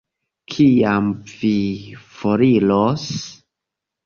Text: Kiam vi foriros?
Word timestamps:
Kiam 0.53 1.11
vi 1.33 1.51
foriros? 2.23 3.05